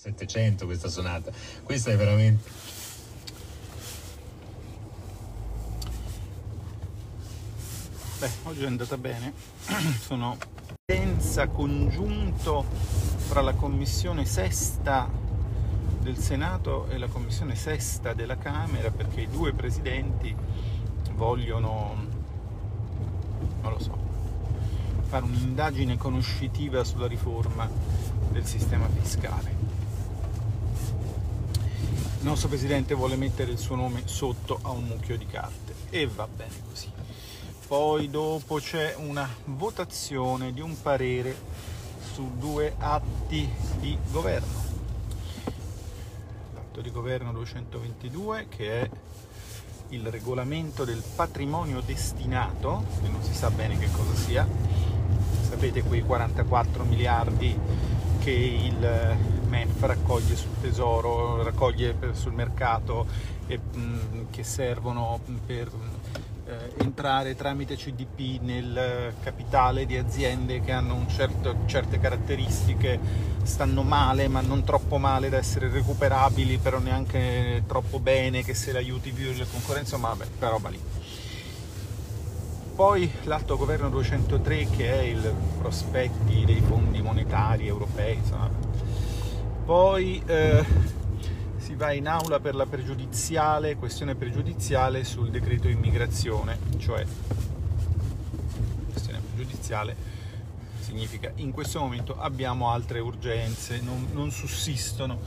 700 0.00 0.64
questa 0.64 0.88
sonata. 0.88 1.30
Questa 1.62 1.90
è 1.90 1.96
veramente... 1.96 2.48
Beh, 8.18 8.30
oggi 8.44 8.62
è 8.62 8.66
andata 8.66 8.96
bene. 8.96 9.34
Sono 10.00 10.38
senza 10.86 11.48
congiunto 11.48 12.64
fra 13.28 13.42
la 13.42 13.52
commissione 13.52 14.24
sesta 14.24 15.06
del 16.00 16.16
Senato 16.16 16.88
e 16.88 16.96
la 16.96 17.08
commissione 17.08 17.54
sesta 17.54 18.14
della 18.14 18.38
Camera 18.38 18.90
perché 18.90 19.20
i 19.20 19.28
due 19.28 19.52
presidenti 19.52 20.34
vogliono, 21.12 21.94
non 23.60 23.70
lo 23.70 23.78
so, 23.78 23.98
fare 25.08 25.26
un'indagine 25.26 25.98
conoscitiva 25.98 26.84
sulla 26.84 27.06
riforma 27.06 27.68
del 28.30 28.46
sistema 28.46 28.88
fiscale. 28.88 29.69
Il 32.20 32.26
nostro 32.26 32.48
presidente 32.48 32.92
vuole 32.92 33.16
mettere 33.16 33.50
il 33.50 33.56
suo 33.56 33.76
nome 33.76 34.02
sotto 34.04 34.58
a 34.60 34.72
un 34.72 34.84
mucchio 34.84 35.16
di 35.16 35.24
carte 35.24 35.72
e 35.88 36.06
va 36.06 36.28
bene 36.28 36.52
così. 36.68 36.92
Poi 37.66 38.10
dopo 38.10 38.56
c'è 38.56 38.94
una 38.98 39.26
votazione 39.46 40.52
di 40.52 40.60
un 40.60 40.78
parere 40.82 41.34
su 42.12 42.30
due 42.36 42.74
atti 42.76 43.48
di 43.78 43.96
governo. 44.10 44.62
L'atto 46.52 46.82
di 46.82 46.90
governo 46.90 47.32
222 47.32 48.48
che 48.50 48.80
è 48.82 48.90
il 49.88 50.06
regolamento 50.08 50.84
del 50.84 51.02
patrimonio 51.16 51.80
destinato, 51.80 52.84
che 53.00 53.08
non 53.08 53.22
si 53.22 53.32
sa 53.32 53.48
bene 53.48 53.78
che 53.78 53.90
cosa 53.90 54.14
sia, 54.14 54.46
sapete 55.48 55.82
quei 55.82 56.02
44 56.02 56.84
miliardi 56.84 57.58
che 58.18 58.30
il 58.30 59.38
MEF 59.50 59.82
raccoglie 59.82 60.36
sul 60.36 60.60
tesoro, 60.60 61.42
raccoglie 61.42 61.96
sul 62.12 62.32
mercato 62.32 63.06
e 63.48 63.58
mh, 63.58 64.30
che 64.30 64.44
servono 64.44 65.18
per 65.44 65.68
eh, 66.46 66.72
entrare 66.78 67.34
tramite 67.34 67.76
CDP 67.76 68.40
nel 68.42 69.12
capitale 69.22 69.86
di 69.86 69.96
aziende 69.96 70.60
che 70.60 70.72
hanno 70.72 71.04
certo, 71.08 71.56
certe 71.66 71.98
caratteristiche, 71.98 72.98
stanno 73.42 73.82
male 73.82 74.28
ma 74.28 74.40
non 74.40 74.62
troppo 74.64 74.98
male 74.98 75.28
da 75.28 75.36
essere 75.36 75.68
recuperabili, 75.68 76.58
però 76.58 76.78
neanche 76.78 77.64
troppo 77.66 77.98
bene 77.98 78.44
che 78.44 78.54
se 78.54 78.72
l'aiuti 78.72 79.10
più 79.10 79.32
la 79.36 79.46
concorrenza, 79.50 79.96
ma 79.96 80.08
vabbè, 80.08 80.26
quella 80.38 80.52
roba 80.52 80.68
lì. 80.68 80.80
Poi 82.74 83.12
l'atto 83.24 83.58
governo 83.58 83.90
203 83.90 84.68
che 84.70 84.90
è 84.90 85.02
il 85.02 85.34
prospetti 85.58 86.44
dei 86.46 86.62
fondi 86.66 87.02
monetari 87.02 87.66
europei, 87.66 88.16
insomma. 88.16 88.69
Poi 89.70 90.20
eh, 90.26 90.64
si 91.58 91.76
va 91.76 91.92
in 91.92 92.08
aula 92.08 92.40
per 92.40 92.56
la 92.56 92.66
pregiudiziale, 92.66 93.76
questione 93.76 94.16
pregiudiziale 94.16 95.04
sul 95.04 95.30
decreto 95.30 95.68
immigrazione, 95.68 96.58
cioè 96.78 97.06
questione 98.90 99.20
pregiudiziale 99.32 99.94
significa 100.80 101.30
in 101.36 101.52
questo 101.52 101.78
momento 101.78 102.18
abbiamo 102.18 102.70
altre 102.70 102.98
urgenze, 102.98 103.80
non, 103.80 104.08
non 104.10 104.32
sussistono 104.32 105.20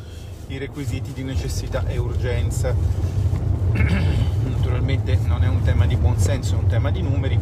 i 0.48 0.58
requisiti 0.58 1.14
di 1.14 1.24
necessità 1.24 1.88
e 1.88 1.98
urgenza. 1.98 2.76
Naturalmente 3.72 5.16
non 5.24 5.46
è 5.46 5.48
un 5.48 5.62
tema 5.62 5.86
di 5.86 5.96
buonsenso, 5.96 6.56
è 6.56 6.58
un 6.58 6.68
tema 6.68 6.92
di 6.92 7.02
numeri. 7.02 7.40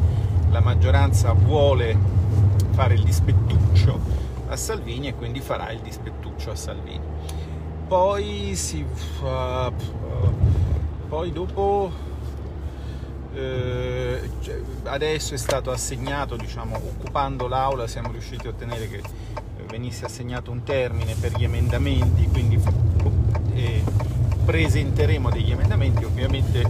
La 0.52 0.60
maggioranza 0.60 1.32
vuole 1.32 1.98
fare 2.74 2.94
il 2.94 3.02
dispettuccio 3.02 4.21
a 4.54 4.58
Salvini 4.58 5.08
e 5.08 5.16
quindi 5.16 5.40
farà 5.40 5.72
il 5.72 5.80
dispettuccio 5.80 6.52
a 6.52 6.56
Salvini. 6.56 7.02
Poi 7.88 8.56
si 8.56 8.86
fa 9.20 9.72
poi 11.08 11.32
dopo 11.32 11.92
eh, 13.34 14.30
cioè, 14.42 14.62
adesso 14.84 15.34
è 15.34 15.38
stato 15.38 15.72
assegnato 15.72 16.38
diciamo 16.38 16.78
occupando 16.78 17.48
l'aula 17.48 17.86
siamo 17.86 18.12
riusciti 18.12 18.48
a 18.48 18.52
ottenere 18.52 18.88
che 18.88 19.02
venisse 19.70 20.06
assegnato 20.06 20.52
un 20.52 20.64
termine 20.64 21.16
per 21.16 21.38
gli 21.38 21.44
emendamenti 21.44 22.28
quindi 22.28 22.62
eh, 23.54 23.84
presenteremo 24.46 25.30
degli 25.30 25.52
emendamenti. 25.52 26.04
Ovviamente 26.04 26.70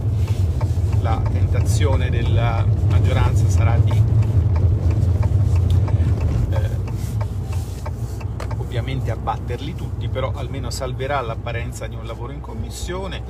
la 1.00 1.20
tentazione 1.32 2.10
della 2.10 2.64
maggioranza 2.88 3.48
sarà 3.48 3.76
di 3.78 4.00
ovviamente 8.72 9.10
abbatterli 9.10 9.74
tutti, 9.74 10.08
però 10.08 10.32
almeno 10.34 10.70
salverà 10.70 11.20
l'apparenza 11.20 11.86
di 11.88 11.94
un 11.94 12.06
lavoro 12.06 12.32
in 12.32 12.40
commissione 12.40 13.22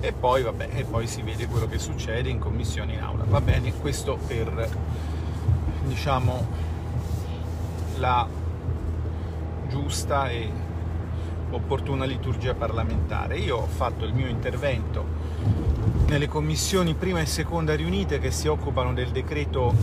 e 0.00 0.14
poi, 0.14 0.42
vabbè, 0.42 0.70
e 0.72 0.84
poi 0.84 1.06
si 1.06 1.20
vede 1.20 1.46
quello 1.48 1.66
che 1.66 1.78
succede 1.78 2.30
in 2.30 2.38
commissione 2.38 2.94
in 2.94 3.00
aula. 3.00 3.24
Va 3.28 3.42
bene, 3.42 3.74
questo 3.74 4.18
per 4.26 4.70
diciamo 5.84 6.46
la 7.98 8.26
giusta 9.68 10.30
e 10.30 10.50
opportuna 11.50 12.06
liturgia 12.06 12.54
parlamentare. 12.54 13.36
Io 13.36 13.58
ho 13.58 13.66
fatto 13.66 14.06
il 14.06 14.14
mio 14.14 14.28
intervento 14.28 15.04
nelle 16.06 16.26
commissioni 16.26 16.94
prima 16.94 17.20
e 17.20 17.26
seconda 17.26 17.76
riunite 17.76 18.18
che 18.18 18.30
si 18.30 18.48
occupano 18.48 18.94
del 18.94 19.10
decreto 19.10 19.74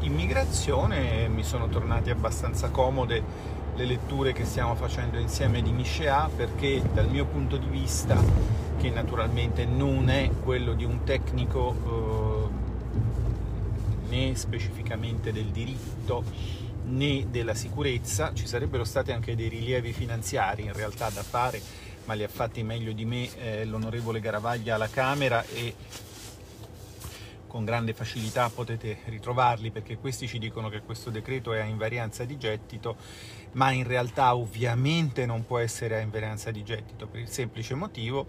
immigrazione 0.00 1.24
e 1.24 1.28
mi 1.28 1.42
sono 1.42 1.68
tornati 1.68 2.08
abbastanza 2.08 2.70
comode 2.70 3.57
le 3.78 3.84
letture 3.84 4.32
che 4.32 4.44
stiamo 4.44 4.74
facendo 4.74 5.18
insieme 5.18 5.62
di 5.62 5.70
Michéa 5.70 6.28
perché 6.34 6.82
dal 6.92 7.08
mio 7.08 7.24
punto 7.26 7.56
di 7.56 7.68
vista, 7.68 8.20
che 8.76 8.90
naturalmente 8.90 9.66
non 9.66 10.10
è 10.10 10.28
quello 10.42 10.72
di 10.74 10.84
un 10.84 11.04
tecnico 11.04 12.50
eh, 14.08 14.08
né 14.08 14.34
specificamente 14.34 15.32
del 15.32 15.46
diritto 15.46 16.24
né 16.86 17.26
della 17.30 17.54
sicurezza, 17.54 18.32
ci 18.34 18.48
sarebbero 18.48 18.82
stati 18.82 19.12
anche 19.12 19.36
dei 19.36 19.48
rilievi 19.48 19.92
finanziari 19.92 20.64
in 20.64 20.72
realtà 20.72 21.08
da 21.10 21.22
fare, 21.22 21.62
ma 22.06 22.14
li 22.14 22.24
ha 22.24 22.28
fatti 22.28 22.64
meglio 22.64 22.90
di 22.90 23.04
me 23.04 23.28
eh, 23.36 23.64
l'onorevole 23.64 24.18
Garavaglia 24.18 24.74
alla 24.74 24.88
Camera 24.88 25.44
e 25.44 25.72
con 27.48 27.64
grande 27.64 27.92
facilità 27.92 28.48
potete 28.50 28.98
ritrovarli 29.06 29.72
perché 29.72 29.98
questi 29.98 30.28
ci 30.28 30.38
dicono 30.38 30.68
che 30.68 30.82
questo 30.82 31.10
decreto 31.10 31.52
è 31.52 31.58
a 31.58 31.64
invarianza 31.64 32.24
di 32.24 32.38
gettito, 32.38 32.96
ma 33.52 33.72
in 33.72 33.84
realtà 33.84 34.36
ovviamente 34.36 35.26
non 35.26 35.44
può 35.44 35.58
essere 35.58 35.96
a 35.96 36.00
invarianza 36.00 36.52
di 36.52 36.62
gettito 36.62 37.08
per 37.08 37.20
il 37.20 37.28
semplice 37.28 37.74
motivo 37.74 38.26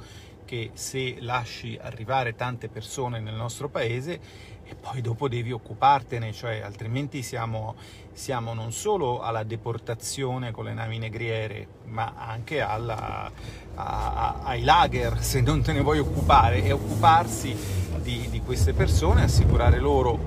che 0.49 0.71
se 0.73 1.17
lasci 1.19 1.77
arrivare 1.79 2.33
tante 2.33 2.69
persone 2.69 3.19
nel 3.19 3.35
nostro 3.35 3.69
paese 3.69 4.19
e 4.63 4.73
poi 4.73 4.99
dopo 4.99 5.29
devi 5.29 5.51
occupartene, 5.51 6.33
cioè 6.33 6.61
altrimenti 6.61 7.21
siamo, 7.21 7.75
siamo 8.13 8.55
non 8.55 8.71
solo 8.71 9.21
alla 9.21 9.43
deportazione 9.43 10.49
con 10.49 10.65
le 10.65 10.73
navi 10.73 10.97
negriere, 10.97 11.67
ma 11.85 12.15
anche 12.17 12.61
alla, 12.61 13.31
a, 13.75 14.13
a, 14.13 14.39
ai 14.41 14.63
lager 14.63 15.21
se 15.21 15.39
non 15.41 15.61
te 15.61 15.71
ne 15.71 15.81
vuoi 15.81 15.99
occupare 15.99 16.63
e 16.63 16.71
occuparsi 16.71 17.55
di, 18.01 18.27
di 18.31 18.41
queste 18.41 18.73
persone, 18.73 19.21
assicurare 19.21 19.77
loro 19.77 20.17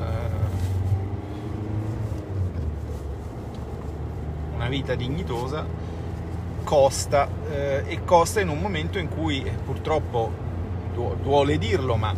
eh, 0.00 0.04
una 4.54 4.68
vita 4.68 4.94
dignitosa 4.94 5.85
costa 6.66 7.28
eh, 7.48 7.84
e 7.86 8.02
costa 8.02 8.40
in 8.40 8.48
un 8.48 8.58
momento 8.58 8.98
in 8.98 9.08
cui 9.08 9.40
eh, 9.40 9.50
purtroppo 9.50 10.44
duole 11.22 11.58
dirlo 11.58 11.94
ma 11.94 12.12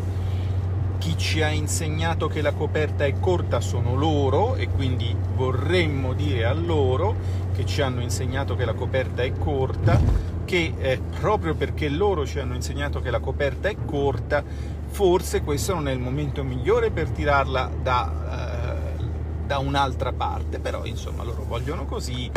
chi 0.96 1.18
ci 1.18 1.42
ha 1.42 1.50
insegnato 1.50 2.28
che 2.28 2.40
la 2.40 2.52
coperta 2.52 3.04
è 3.04 3.12
corta 3.20 3.60
sono 3.60 3.94
loro 3.94 4.54
e 4.54 4.68
quindi 4.68 5.14
vorremmo 5.34 6.14
dire 6.14 6.46
a 6.46 6.54
loro 6.54 7.14
che 7.54 7.66
ci 7.66 7.82
hanno 7.82 8.00
insegnato 8.00 8.56
che 8.56 8.64
la 8.64 8.72
coperta 8.72 9.22
è 9.22 9.32
corta 9.36 10.00
che 10.46 10.72
eh, 10.78 10.98
proprio 11.20 11.54
perché 11.54 11.90
loro 11.90 12.24
ci 12.24 12.38
hanno 12.38 12.54
insegnato 12.54 13.02
che 13.02 13.10
la 13.10 13.20
coperta 13.20 13.68
è 13.68 13.76
corta 13.84 14.42
forse 14.86 15.42
questo 15.42 15.74
non 15.74 15.88
è 15.88 15.92
il 15.92 16.00
momento 16.00 16.42
migliore 16.42 16.90
per 16.90 17.10
tirarla 17.10 17.70
da, 17.82 18.96
eh, 18.96 19.04
da 19.46 19.58
un'altra 19.58 20.12
parte, 20.12 20.58
però 20.58 20.86
insomma 20.86 21.22
loro 21.22 21.44
vogliono 21.44 21.84
così. 21.84 22.30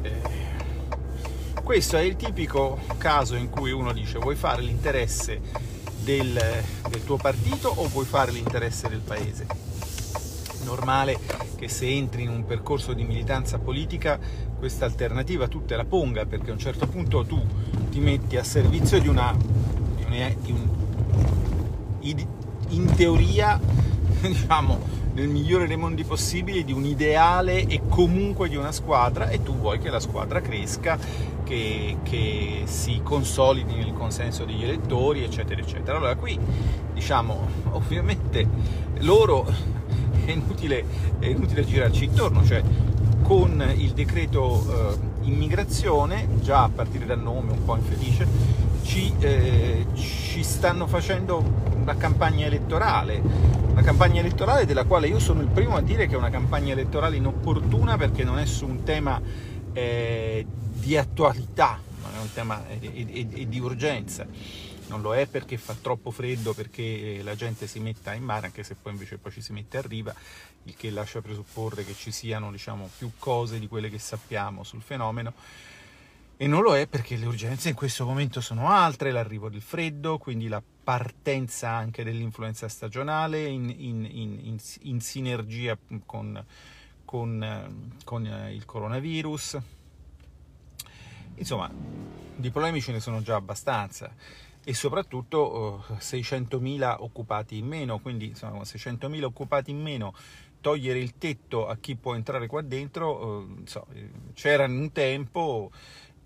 Eh, 0.00 0.55
questo 1.62 1.96
è 1.96 2.00
il 2.00 2.16
tipico 2.16 2.78
caso 2.98 3.34
in 3.34 3.50
cui 3.50 3.72
uno 3.72 3.92
dice 3.92 4.18
vuoi 4.18 4.36
fare 4.36 4.62
l'interesse 4.62 5.40
del, 6.02 6.40
del 6.88 7.04
tuo 7.04 7.16
partito 7.16 7.68
o 7.68 7.88
vuoi 7.88 8.04
fare 8.04 8.30
l'interesse 8.30 8.88
del 8.88 9.00
paese? 9.00 9.46
Normale 10.64 11.18
che 11.56 11.68
se 11.68 11.88
entri 11.88 12.22
in 12.22 12.28
un 12.28 12.44
percorso 12.44 12.92
di 12.92 13.04
militanza 13.04 13.58
politica 13.58 14.18
questa 14.58 14.84
alternativa 14.84 15.48
tu 15.48 15.64
te 15.64 15.76
la 15.76 15.84
ponga 15.84 16.26
perché 16.26 16.50
a 16.50 16.52
un 16.52 16.58
certo 16.58 16.86
punto 16.86 17.24
tu 17.24 17.44
ti 17.90 18.00
metti 18.00 18.36
a 18.36 18.44
servizio 18.44 19.00
di 19.00 19.08
una, 19.08 19.34
di 19.96 20.04
una, 20.04 20.28
di 20.38 20.52
un, 20.52 20.68
in 22.70 22.94
teoria 22.94 23.60
diciamo, 24.20 24.78
nel 25.14 25.28
migliore 25.28 25.66
dei 25.66 25.76
mondi 25.76 26.04
possibili 26.04 26.64
di 26.64 26.72
un 26.72 26.84
ideale 26.84 27.66
e 27.66 27.80
comunque 27.88 28.48
di 28.48 28.56
una 28.56 28.72
squadra 28.72 29.28
e 29.28 29.42
tu 29.42 29.56
vuoi 29.56 29.78
che 29.78 29.88
la 29.88 30.00
squadra 30.00 30.40
cresca, 30.40 30.98
che, 31.46 31.98
che 32.02 32.62
si 32.64 33.00
consolidi 33.04 33.76
nel 33.76 33.92
consenso 33.92 34.44
degli 34.44 34.64
elettori, 34.64 35.22
eccetera, 35.22 35.60
eccetera. 35.60 35.96
Allora 35.96 36.16
qui 36.16 36.36
diciamo, 36.92 37.46
ovviamente 37.70 38.46
loro 38.98 39.46
è 40.26 40.32
inutile, 40.32 40.84
è 41.20 41.26
inutile 41.26 41.64
girarci 41.64 42.04
intorno, 42.04 42.44
cioè 42.44 42.62
con 43.22 43.64
il 43.76 43.92
decreto 43.92 44.66
eh, 44.68 45.26
immigrazione, 45.28 46.28
già 46.40 46.64
a 46.64 46.68
partire 46.68 47.06
dal 47.06 47.20
nome 47.20 47.52
un 47.52 47.64
po' 47.64 47.76
infelice, 47.76 48.26
ci, 48.82 49.12
eh, 49.20 49.86
ci 49.94 50.42
stanno 50.42 50.86
facendo 50.88 51.42
una 51.76 51.96
campagna 51.96 52.46
elettorale, 52.46 53.22
una 53.70 53.82
campagna 53.82 54.20
elettorale 54.20 54.66
della 54.66 54.84
quale 54.84 55.06
io 55.06 55.20
sono 55.20 55.40
il 55.42 55.48
primo 55.48 55.76
a 55.76 55.80
dire 55.80 56.06
che 56.06 56.14
è 56.14 56.18
una 56.18 56.30
campagna 56.30 56.72
elettorale 56.72 57.16
inopportuna 57.16 57.96
perché 57.96 58.24
non 58.24 58.38
è 58.38 58.46
su 58.46 58.66
un 58.66 58.82
tema 58.82 59.20
eh, 59.72 60.46
di 60.86 60.96
attualità, 60.96 61.80
ma 62.00 62.14
è 62.14 62.20
un 62.20 62.32
tema 62.32 62.62
di, 62.78 63.48
di 63.48 63.58
urgenza 63.58 64.24
non 64.88 65.00
lo 65.00 65.16
è 65.16 65.26
perché 65.26 65.56
fa 65.56 65.74
troppo 65.74 66.12
freddo, 66.12 66.54
perché 66.54 67.20
la 67.24 67.34
gente 67.34 67.66
si 67.66 67.80
metta 67.80 68.14
in 68.14 68.22
mare, 68.22 68.46
anche 68.46 68.62
se 68.62 68.76
poi 68.80 68.92
invece 68.92 69.18
poi 69.18 69.32
ci 69.32 69.40
si 69.40 69.52
mette 69.52 69.78
a 69.78 69.82
riva, 69.82 70.14
il 70.62 70.76
che 70.76 70.90
lascia 70.90 71.20
presupporre 71.20 71.84
che 71.84 71.92
ci 71.92 72.12
siano 72.12 72.52
diciamo, 72.52 72.88
più 72.96 73.10
cose 73.18 73.58
di 73.58 73.66
quelle 73.66 73.90
che 73.90 73.98
sappiamo 73.98 74.62
sul 74.62 74.82
fenomeno. 74.82 75.32
E 76.36 76.46
non 76.46 76.62
lo 76.62 76.76
è 76.76 76.86
perché 76.86 77.16
le 77.16 77.26
urgenze 77.26 77.70
in 77.70 77.74
questo 77.74 78.04
momento 78.04 78.40
sono 78.40 78.70
altre, 78.70 79.10
l'arrivo 79.10 79.48
del 79.48 79.62
freddo, 79.62 80.18
quindi 80.18 80.46
la 80.46 80.62
partenza 80.84 81.70
anche 81.70 82.04
dell'influenza 82.04 82.68
stagionale 82.68 83.44
in, 83.44 83.74
in, 83.76 84.04
in, 84.08 84.58
in 84.82 85.00
sinergia 85.00 85.76
con, 86.06 86.44
con, 87.04 87.96
con 88.04 88.48
il 88.52 88.64
coronavirus. 88.64 89.58
Insomma, 91.36 91.70
di 92.36 92.50
problemi 92.50 92.80
ce 92.80 92.92
ne 92.92 93.00
sono 93.00 93.22
già 93.22 93.36
abbastanza 93.36 94.12
e 94.64 94.74
soprattutto 94.74 95.84
uh, 95.88 95.92
600.000 95.94 96.96
occupati 96.98 97.56
in 97.56 97.66
meno, 97.66 98.00
quindi 98.00 98.26
insomma 98.26 98.60
600.000 98.62 99.22
occupati 99.22 99.70
in 99.70 99.80
meno, 99.80 100.12
togliere 100.60 100.98
il 100.98 101.16
tetto 101.18 101.68
a 101.68 101.76
chi 101.76 101.94
può 101.94 102.14
entrare 102.14 102.46
qua 102.46 102.62
dentro, 102.62 103.26
uh, 103.26 103.62
so, 103.64 103.86
c'era 104.34 104.64
un 104.64 104.90
tempo, 104.92 105.70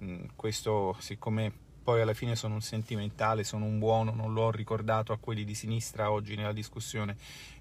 mm, 0.02 0.24
questo 0.36 0.96
siccome 1.00 1.52
poi 1.82 2.00
alla 2.00 2.14
fine 2.14 2.36
sono 2.36 2.54
un 2.54 2.60
sentimentale, 2.60 3.44
sono 3.44 3.64
un 3.64 3.78
buono, 3.78 4.12
non 4.12 4.32
l'ho 4.32 4.50
ricordato 4.50 5.12
a 5.12 5.18
quelli 5.18 5.44
di 5.44 5.54
sinistra 5.54 6.10
oggi 6.10 6.36
nella 6.36 6.52
discussione 6.52 7.16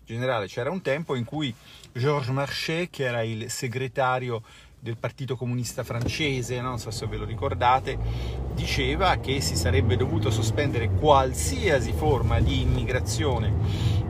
generale, 0.06 0.48
c'era 0.48 0.70
un 0.72 0.82
tempo 0.82 1.16
in 1.16 1.26
cui 1.26 1.54
Georges 1.92 2.30
Marchais, 2.30 2.88
che 2.90 3.04
era 3.04 3.22
il 3.22 3.50
segretario 3.50 4.44
del 4.80 4.98
Partito 4.98 5.36
Comunista 5.36 5.84
francese, 5.84 6.62
non 6.62 6.80
so 6.80 6.90
se 6.92 7.06
ve 7.08 7.18
lo 7.18 7.26
ricordate, 7.26 7.98
diceva 8.54 9.18
che 9.18 9.42
si 9.42 9.56
sarebbe 9.56 9.98
dovuto 9.98 10.32
sospendere 10.32 10.90
qualsiasi 10.92 11.92
forma 11.92 12.40
di 12.40 12.62
immigrazione 12.62 14.08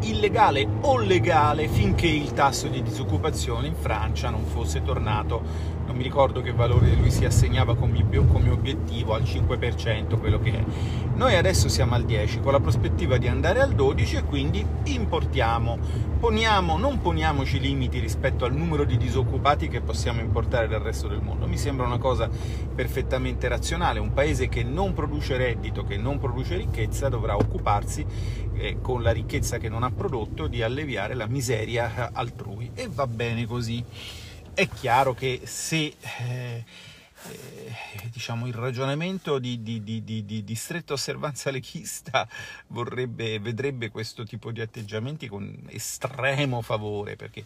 illegale 0.00 0.66
o 0.82 0.98
legale 0.98 1.68
finché 1.68 2.06
il 2.06 2.32
tasso 2.32 2.68
di 2.68 2.82
disoccupazione 2.82 3.66
in 3.66 3.74
Francia 3.74 4.30
non 4.30 4.44
fosse 4.44 4.82
tornato 4.82 5.76
non 5.88 5.96
mi 5.96 6.02
ricordo 6.02 6.42
che 6.42 6.52
valore 6.52 6.94
lui 6.94 7.10
si 7.10 7.24
assegnava 7.24 7.74
come, 7.74 8.04
obiettivo, 8.50 9.14
al 9.14 9.22
5%, 9.22 10.18
quello 10.18 10.38
che 10.38 10.52
è. 10.52 10.64
Noi 11.14 11.34
adesso 11.34 11.70
siamo 11.70 11.94
al 11.94 12.04
10%, 12.04 12.42
con 12.42 12.52
la 12.52 12.60
prospettiva 12.60 13.16
di 13.16 13.26
andare 13.26 13.60
al 13.60 13.74
12% 13.74 14.18
e 14.18 14.24
quindi 14.24 14.64
importiamo. 14.84 15.78
Poniamo, 16.20 16.76
non 16.76 17.00
poniamoci 17.00 17.58
limiti 17.58 18.00
rispetto 18.00 18.44
al 18.44 18.52
numero 18.52 18.84
di 18.84 18.98
disoccupati 18.98 19.68
che 19.68 19.80
possiamo 19.80 20.20
importare 20.20 20.68
dal 20.68 20.82
resto 20.82 21.08
del 21.08 21.22
mondo. 21.22 21.46
Mi 21.46 21.56
sembra 21.56 21.86
una 21.86 21.98
cosa 21.98 22.28
perfettamente 22.74 23.48
razionale. 23.48 23.98
Un 23.98 24.12
paese 24.12 24.50
che 24.50 24.62
non 24.62 24.92
produce 24.92 25.38
reddito, 25.38 25.84
che 25.84 25.96
non 25.96 26.18
produce 26.18 26.56
ricchezza, 26.56 27.08
dovrà 27.08 27.34
occuparsi 27.34 28.04
eh, 28.52 28.76
con 28.82 29.02
la 29.02 29.12
ricchezza 29.12 29.56
che 29.56 29.70
non 29.70 29.84
ha 29.84 29.90
prodotto 29.90 30.48
di 30.48 30.60
alleviare 30.60 31.14
la 31.14 31.26
miseria 31.26 32.10
altrui. 32.12 32.72
E 32.74 32.90
va 32.92 33.06
bene 33.06 33.46
così. 33.46 33.82
È 34.58 34.68
chiaro 34.68 35.14
che 35.14 35.42
se 35.44 35.94
eh, 36.18 36.64
eh, 37.30 38.08
diciamo, 38.10 38.48
il 38.48 38.54
ragionamento 38.54 39.38
di, 39.38 39.62
di, 39.62 39.84
di, 39.84 40.24
di, 40.24 40.54
stretta 40.56 40.94
osservanza 40.94 41.52
leghista 41.52 42.28
vorrebbe, 42.66 43.38
vedrebbe 43.38 43.88
questo 43.88 44.24
tipo 44.24 44.50
di 44.50 44.60
atteggiamenti 44.60 45.28
con 45.28 45.56
estremo 45.68 46.60
favore, 46.60 47.14
perché, 47.14 47.44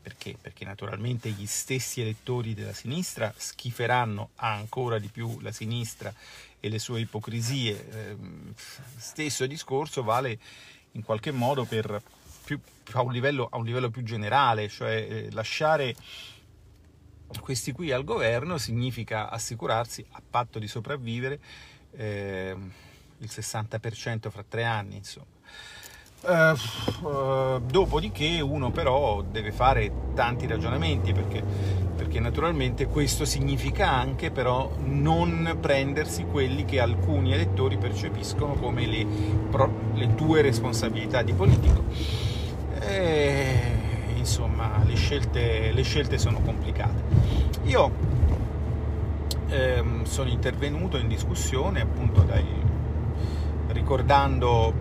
perché, 0.00 0.36
perché 0.40 0.64
naturalmente 0.64 1.28
gli 1.30 1.44
stessi 1.44 2.02
elettori 2.02 2.54
della 2.54 2.72
sinistra 2.72 3.34
schiferanno 3.36 4.28
ancora 4.36 5.00
di 5.00 5.08
più 5.08 5.40
la 5.40 5.50
sinistra 5.50 6.14
e 6.60 6.68
le 6.68 6.78
sue 6.78 7.00
ipocrisie. 7.00 7.90
Eh, 7.90 8.16
stesso 8.96 9.44
discorso 9.46 10.04
vale 10.04 10.38
in 10.92 11.02
qualche 11.02 11.32
modo 11.32 11.64
per 11.64 12.00
più, 12.44 12.60
a, 12.92 13.00
un 13.00 13.10
livello, 13.10 13.48
a 13.50 13.56
un 13.56 13.64
livello 13.64 13.90
più 13.90 14.04
generale, 14.04 14.68
cioè 14.68 14.94
eh, 14.94 15.30
lasciare 15.32 15.96
questi 17.40 17.72
qui 17.72 17.92
al 17.92 18.04
governo 18.04 18.58
significa 18.58 19.30
assicurarsi 19.30 20.04
a 20.12 20.22
patto 20.28 20.58
di 20.58 20.66
sopravvivere 20.66 21.38
eh, 21.96 22.56
il 23.18 23.30
60% 23.30 24.30
fra 24.30 24.44
tre 24.46 24.64
anni, 24.64 24.96
insomma. 24.96 25.32
Uh, 26.26 27.06
uh, 27.06 27.60
dopodiché 27.60 28.40
uno 28.40 28.70
però 28.70 29.20
deve 29.20 29.52
fare 29.52 29.92
tanti 30.14 30.46
ragionamenti 30.46 31.12
perché, 31.12 31.42
perché, 31.94 32.18
naturalmente 32.18 32.86
questo 32.86 33.26
significa 33.26 33.90
anche 33.90 34.30
però 34.30 34.74
non 34.78 35.58
prendersi 35.60 36.24
quelli 36.24 36.64
che 36.64 36.80
alcuni 36.80 37.34
elettori 37.34 37.76
percepiscono 37.76 38.54
come 38.54 38.86
le, 38.86 39.04
pro, 39.50 39.70
le 39.92 40.14
tue 40.14 40.40
responsabilità 40.40 41.20
di 41.20 41.34
politico. 41.34 41.84
E, 42.80 43.82
le 43.82 43.83
scelte, 45.04 45.70
le 45.72 45.82
scelte 45.82 46.16
sono 46.16 46.40
complicate. 46.40 47.02
Io 47.64 47.90
ehm, 49.48 50.04
sono 50.04 50.30
intervenuto 50.30 50.96
in 50.96 51.08
discussione 51.08 51.82
appunto 51.82 52.22
dai, 52.22 52.44
ricordando 53.68 54.72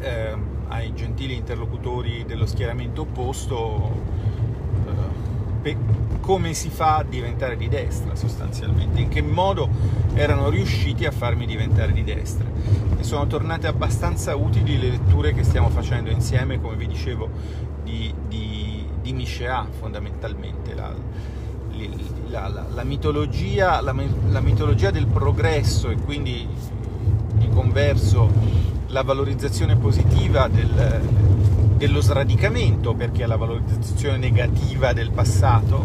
ehm, 0.00 0.44
ai 0.68 0.94
gentili 0.94 1.34
interlocutori 1.34 2.24
dello 2.24 2.46
schieramento 2.46 3.02
opposto 3.02 4.02
eh, 5.62 5.76
come 6.20 6.54
si 6.54 6.70
fa 6.70 6.96
a 6.96 7.02
diventare 7.02 7.56
di 7.56 7.68
destra 7.68 8.14
sostanzialmente, 8.14 9.00
in 9.00 9.08
che 9.08 9.20
modo 9.20 9.68
erano 10.14 10.48
riusciti 10.48 11.04
a 11.04 11.10
farmi 11.10 11.44
diventare 11.44 11.92
di 11.92 12.04
destra. 12.04 12.48
E 12.98 13.02
sono 13.02 13.26
tornate 13.26 13.66
abbastanza 13.66 14.34
utili 14.36 14.78
le 14.78 14.90
letture 14.90 15.32
che 15.34 15.42
stiamo 15.42 15.68
facendo 15.68 16.10
insieme, 16.10 16.60
come 16.60 16.76
vi 16.76 16.86
dicevo, 16.86 17.28
di, 19.10 19.12
Michéa 19.12 19.66
fondamentalmente. 19.78 20.74
La, 20.74 20.92
la, 22.28 22.48
la, 22.48 22.66
la, 22.72 22.84
mitologia, 22.84 23.80
la, 23.80 23.92
mitologia, 24.40 24.90
del 24.90 25.06
progresso 25.06 25.90
e 25.90 25.96
quindi 25.96 26.46
di 27.34 27.48
converso 27.48 28.30
la 28.88 29.02
valorizzazione 29.02 29.76
positiva 29.76 30.48
del, 30.48 31.00
dello 31.76 32.00
sradicamento, 32.00 32.94
perché 32.94 33.24
è 33.24 33.26
la 33.26 33.36
valorizzazione 33.36 34.18
negativa 34.18 34.92
del 34.92 35.10
passato, 35.10 35.84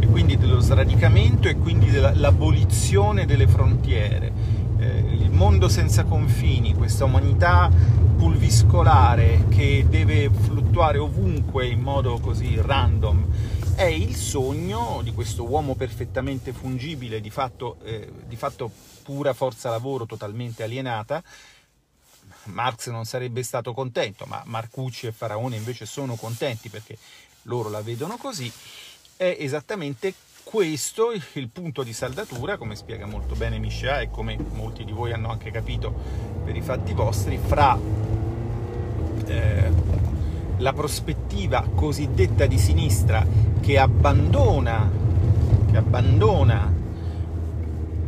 e 0.00 0.06
quindi 0.06 0.36
dello 0.36 0.60
sradicamento 0.60 1.48
e 1.48 1.56
quindi 1.56 1.90
dell'abolizione 1.90 3.26
delle 3.26 3.46
frontiere. 3.46 4.32
Eh, 4.78 5.04
il 5.20 5.30
mondo 5.30 5.68
senza 5.68 6.04
confini, 6.04 6.74
questa 6.74 7.04
umanità 7.04 7.70
pulviscolare 8.16 9.46
che 9.48 9.86
deve 9.88 10.30
fluttuare 10.30 10.98
ovunque 10.98 11.66
in 11.66 11.80
modo 11.80 12.18
così 12.18 12.58
random, 12.60 13.26
è 13.74 13.84
il 13.84 14.16
sogno 14.16 15.00
di 15.02 15.12
questo 15.12 15.44
uomo 15.44 15.74
perfettamente 15.74 16.52
fungibile, 16.52 17.20
di 17.20 17.30
fatto, 17.30 17.76
eh, 17.84 18.10
di 18.26 18.36
fatto 18.36 18.70
pura 19.02 19.34
forza 19.34 19.70
lavoro 19.70 20.06
totalmente 20.06 20.62
alienata, 20.62 21.22
Marx 22.44 22.88
non 22.88 23.04
sarebbe 23.04 23.42
stato 23.42 23.72
contento, 23.74 24.24
ma 24.26 24.42
Marcucci 24.46 25.06
e 25.06 25.12
Faraone 25.12 25.56
invece 25.56 25.84
sono 25.84 26.14
contenti 26.14 26.68
perché 26.68 26.96
loro 27.42 27.68
la 27.68 27.82
vedono 27.82 28.16
così, 28.16 28.50
è 29.16 29.36
esattamente 29.38 30.14
questo 30.46 31.10
il 31.10 31.48
punto 31.48 31.82
di 31.82 31.92
saldatura, 31.92 32.56
come 32.56 32.76
spiega 32.76 33.04
molto 33.04 33.34
bene 33.34 33.58
Michel 33.58 34.02
e 34.02 34.10
come 34.10 34.38
molti 34.52 34.84
di 34.84 34.92
voi 34.92 35.12
hanno 35.12 35.28
anche 35.28 35.50
capito 35.50 35.92
per 36.44 36.54
i 36.54 36.62
fatti 36.62 36.92
vostri, 36.92 37.36
fra 37.36 37.76
eh, 39.26 39.70
la 40.58 40.72
prospettiva 40.72 41.68
cosiddetta 41.74 42.46
di 42.46 42.58
sinistra 42.58 43.26
che 43.60 43.76
abbandona, 43.76 44.88
che 45.68 45.76
abbandona 45.76 46.72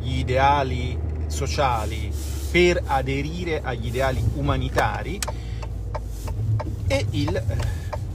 gli 0.00 0.18
ideali 0.18 0.96
sociali 1.26 2.08
per 2.52 2.80
aderire 2.86 3.62
agli 3.64 3.86
ideali 3.86 4.22
umanitari 4.34 5.18
e 6.86 7.06
il, 7.10 7.44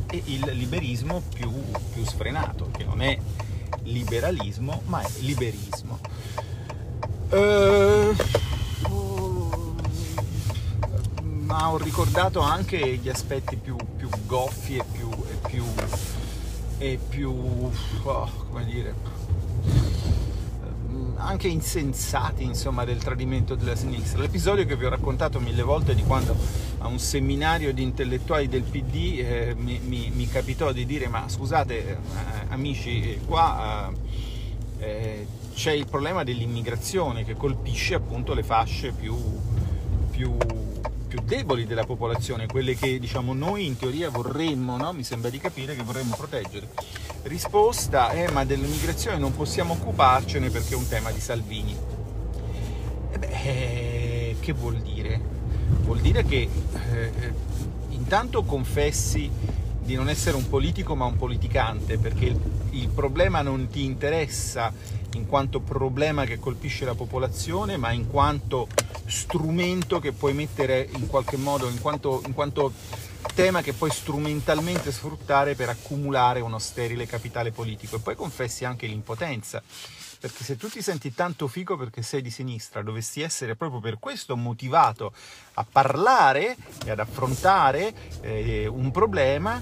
e 0.10 0.22
il 0.26 0.50
liberismo 0.54 1.22
più, 1.36 1.52
più 1.92 2.06
sfrenato, 2.06 2.70
che 2.72 2.86
non 2.86 3.02
è 3.02 3.20
liberalismo, 3.84 4.82
ma 4.86 5.02
è 5.02 5.10
liberismo. 5.20 6.00
Uh, 7.30 8.16
ma 11.46 11.72
ho 11.72 11.78
ricordato 11.78 12.40
anche 12.42 12.98
gli 12.98 13.10
aspetti 13.10 13.56
più, 13.56 13.76
più 13.98 14.10
goffi 14.26 14.78
e 14.78 14.84
più, 14.92 15.10
e 15.10 15.48
più, 15.48 15.66
e 16.78 17.00
più 17.10 17.32
oh, 18.04 18.30
come 18.50 18.66
dire, 18.66 18.94
anche 21.18 21.48
insensati 21.48 22.44
insomma 22.44 22.84
del 22.86 22.98
tradimento 22.98 23.56
della 23.56 23.76
sinistra. 23.76 24.22
L'episodio 24.22 24.66
che 24.66 24.76
vi 24.76 24.86
ho 24.86 24.90
raccontato 24.90 25.40
mille 25.40 25.64
volte 25.64 25.96
di 25.96 26.04
quando 26.04 26.36
a 26.84 26.88
un 26.88 27.00
seminario 27.00 27.74
di 27.74 27.82
intellettuali 27.82 28.48
del 28.48 28.64
PD 28.64 29.20
eh, 29.20 29.56
mi, 29.58 29.80
mi, 29.84 30.12
mi, 30.14 30.28
capitò 30.28 30.72
di 30.72 30.86
dire 30.86 31.08
ma 31.08 31.28
scusate 31.28 31.78
eh, 31.90 31.98
amici 32.50 33.20
qua 33.26 33.92
eh, 34.80 35.26
c'è 35.56 35.72
il 35.72 35.88
problema 35.88 36.24
dell'immigrazione 36.24 37.24
che 37.24 37.36
colpisce 37.36 37.96
appunto 37.96 38.34
le 38.34 38.44
fasce 38.44 38.92
più, 38.92 39.16
più, 40.12 40.36
più 41.08 41.20
deboli 41.24 41.66
della 41.66 41.86
popolazione, 41.86 42.48
quelle 42.48 42.76
che 42.76 43.00
diciamo 43.00 43.34
noi 43.34 43.66
in 43.66 43.78
teoria 43.78 44.10
vorremmo, 44.10 44.78
no? 44.78 44.94
mi 44.94 45.04
sembra 45.04 45.30
di 45.30 45.38
capire 45.38 45.76
che 45.76 45.84
vorremmo 45.84 46.16
proteggere 46.16 46.68
risposta 47.24 48.10
è 48.10 48.30
ma 48.32 48.44
dell'immigrazione 48.44 49.18
non 49.18 49.34
possiamo 49.34 49.74
occuparcene 49.74 50.50
perché 50.50 50.74
è 50.74 50.78
un 50.78 50.88
tema 50.88 51.12
di 51.12 51.20
Salvini. 51.20 51.76
E 53.12 53.20
beh, 53.20 53.28
eh, 53.28 54.36
che 54.40 54.54
vuol 54.54 54.82
dire? 54.82 55.33
Vuol 55.82 56.00
dire 56.00 56.24
che 56.24 56.48
eh, 56.92 57.12
intanto 57.90 58.44
confessi 58.44 59.30
di 59.82 59.96
non 59.96 60.08
essere 60.10 60.38
un 60.38 60.48
politico 60.48 60.96
ma 60.96 61.06
un 61.06 61.18
politicante, 61.18 61.98
perché 61.98 62.26
il, 62.26 62.40
il 62.72 62.90
problema 62.90 63.42
non 63.42 63.68
ti 63.68 63.84
interessa 63.84 64.72
in 65.16 65.28
quanto 65.28 65.60
problema 65.60 66.26
che 66.26 66.40
colpisce 66.40 66.86
la 66.86 66.96
popolazione, 66.96 67.78
ma 67.78 67.92
in 67.92 68.08
quanto 68.08 68.68
strumento 69.06 70.00
che 70.00 70.12
puoi 70.12 70.34
mettere 70.34 70.88
in 70.96 71.08
qualche 71.08 71.38
modo, 71.38 71.68
in 71.68 71.80
quanto, 71.82 72.22
in 72.26 72.34
quanto 72.34 72.72
tema 73.34 73.62
che 73.62 73.74
puoi 73.74 73.92
strumentalmente 73.92 74.92
sfruttare 74.92 75.56
per 75.56 75.70
accumulare 75.70 76.40
uno 76.40 76.60
sterile 76.60 77.06
capitale 77.06 77.52
politico. 77.52 77.98
E 77.98 78.00
poi 78.00 78.16
confessi 78.16 78.66
anche 78.66 78.88
l'impotenza, 78.88 79.62
perché 80.24 80.46
se 80.46 80.56
tu 80.56 80.70
ti 80.70 80.82
senti 80.82 81.14
tanto 81.14 81.50
figo 81.50 81.76
perché 81.76 82.02
sei 82.02 82.22
di 82.22 82.30
sinistra, 82.30 82.82
dovresti 82.82 83.22
essere 83.22 83.58
proprio 83.58 83.82
per 83.82 84.00
questo 84.00 84.38
motivato 84.38 85.12
a 85.56 85.66
parlare 85.70 86.56
e 86.86 86.92
ad 86.92 87.00
affrontare 87.00 87.94
eh, 88.22 88.66
un 88.66 88.90
problema 88.92 89.62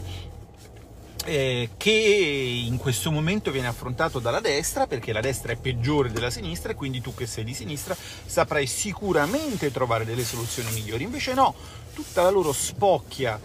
eh, 1.25 1.69
che 1.75 1.89
in 1.89 2.77
questo 2.77 3.09
momento 3.09 3.49
viene 3.49 3.69
affrontato 3.69 4.19
dalla 4.19 4.39
destra 4.39 4.85
perché 4.85 5.11
la 5.11 5.19
destra 5.19 5.51
è 5.51 5.55
peggiore 5.55 6.11
della 6.11 6.29
sinistra 6.29 6.73
e 6.73 6.75
quindi 6.75 7.01
tu 7.01 7.15
che 7.15 7.25
sei 7.25 7.43
di 7.43 7.55
sinistra 7.55 7.97
saprai 7.97 8.67
sicuramente 8.67 9.71
trovare 9.71 10.05
delle 10.05 10.23
soluzioni 10.23 10.71
migliori. 10.73 11.01
Invece 11.03 11.33
no, 11.33 11.55
tutta 11.95 12.21
la 12.21 12.29
loro 12.29 12.53
spocchia 12.53 13.39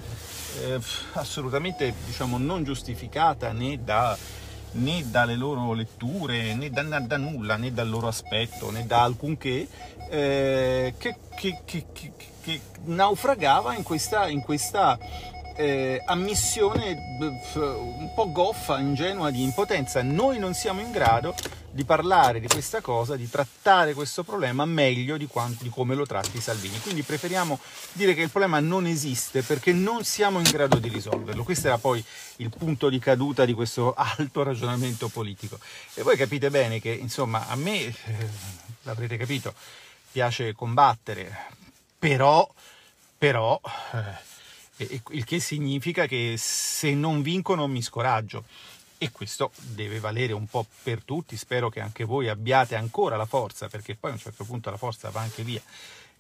eh, 0.61 0.79
assolutamente 1.15 1.95
diciamo 2.05 2.37
non 2.37 2.63
giustificata 2.63 3.53
né, 3.53 3.83
da, 3.83 4.19
né 4.77 5.03
dalle 5.05 5.37
loro 5.37 5.73
letture 5.73 6.55
né 6.55 6.71
da, 6.71 6.83
da, 6.83 7.19
nulla 7.19 7.57
né 7.57 7.73
dal 7.73 7.89
loro 7.89 8.09
aspetto 8.09 8.71
né 8.71 8.85
da 8.87 9.03
alcunché 9.03 9.67
eh, 10.11 10.95
che, 10.99 11.17
che, 11.35 11.59
che, 11.65 11.85
che, 12.43 12.61
naufragava 12.85 13.75
in 13.75 13.83
questa, 13.83 14.29
in 14.29 14.41
questa 14.41 14.99
eh, 15.57 16.03
ammissione 16.05 17.17
un 17.55 18.11
po' 18.15 18.31
goffa, 18.31 18.79
ingenua 18.79 19.31
di 19.31 19.43
impotenza. 19.43 20.03
Noi 20.03 20.39
non 20.39 20.55
siamo 20.55 20.81
in 20.81 20.91
grado 20.91 21.35
di 21.71 21.85
parlare 21.85 22.41
di 22.41 22.47
questa 22.47 22.81
cosa, 22.81 23.17
di 23.17 23.29
trattare 23.29 23.93
questo 23.93 24.25
problema 24.25 24.65
meglio 24.65 25.17
di, 25.17 25.27
quanto, 25.27 25.63
di 25.63 25.69
come 25.69 25.95
lo 25.95 26.07
tratti 26.07 26.41
Salvini. 26.41 26.81
Quindi 26.81 27.03
preferiamo 27.03 27.59
dire 27.93 28.15
che 28.15 28.23
il 28.23 28.31
problema 28.31 28.61
non 28.61 28.87
esiste 28.87 29.43
perché 29.43 29.73
non 29.73 30.05
siamo 30.05 30.39
in 30.39 30.51
grado 30.51 30.79
di 30.79 30.89
risolverlo. 30.89 31.45
Questo 31.45 31.67
era 31.69 31.79
poi 31.79 32.03
il 32.37 32.51
punto 32.51 32.89
di 32.89 32.99
caduta 32.99 33.45
di 33.45 33.53
questo 33.53 33.93
alto 33.97 34.43
ragionamento 34.43 35.09
politico. 35.09 35.59
E 35.95 36.03
voi 36.03 36.17
capite 36.17 36.51
bene 36.51 36.81
che, 36.81 36.91
insomma, 36.91 37.47
a 37.49 37.57
me, 37.57 37.81
eh, 37.85 37.95
l'avrete 38.83 39.17
capito, 39.17 39.55
piace 40.13 40.55
combattere, 40.55 41.35
però, 41.99 42.49
però 43.19 43.61
eh, 43.93 44.35
il 44.77 45.25
che 45.25 45.41
significa 45.41 46.07
che 46.07 46.35
se 46.37 46.95
non 46.95 47.23
vincono 47.23 47.67
mi 47.67 47.83
scoraggio. 47.83 48.45
E 48.99 49.11
questo 49.11 49.53
deve 49.57 50.01
valere 50.01 50.33
un 50.33 50.47
po' 50.47 50.67
per 50.83 51.03
tutti, 51.03 51.37
spero 51.37 51.69
che 51.69 51.81
anche 51.81 52.05
voi 52.05 52.29
abbiate 52.29 52.77
ancora 52.77 53.17
la 53.17 53.27
forza, 53.27 53.69
perché 53.69 53.95
poi 53.95 54.11
a 54.11 54.15
un 54.15 54.21
certo 54.21 54.45
punto 54.45 54.71
la 54.71 54.79
forza 54.79 55.11
va 55.11 55.21
anche 55.21 55.43
via. 55.43 55.61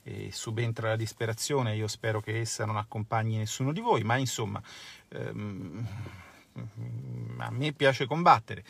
E 0.03 0.29
subentra 0.31 0.89
la 0.89 0.97
disperazione, 0.97 1.75
io 1.75 1.89
spero 1.89 2.21
che 2.21 2.39
essa 2.39 2.67
non 2.67 2.77
accompagni 2.77 3.39
nessuno 3.39 3.73
di 3.73 3.81
voi, 3.81 4.03
ma 4.05 4.17
insomma 4.17 4.63
ehm, 5.09 5.87
a 7.39 7.51
me 7.51 7.73
piace 7.73 8.07
combattere, 8.07 8.63